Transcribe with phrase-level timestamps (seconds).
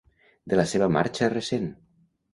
[0.53, 1.73] De la seva marxa recent.